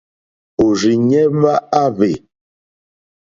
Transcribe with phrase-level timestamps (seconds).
[0.63, 2.09] Òrzìɲɛ́ hwá áhwè.